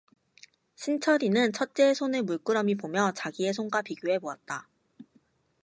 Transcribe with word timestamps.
신철이는 0.77 1.53
첫째의 1.53 1.93
손을 1.93 2.23
물끄러미 2.23 2.73
보며 2.73 3.11
자기의 3.15 3.53
손과 3.53 3.83
비교해 3.83 4.17
보았다. 4.17 4.67